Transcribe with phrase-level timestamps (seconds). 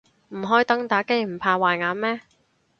[0.29, 2.21] 唔開燈打機唔怕壞眼咩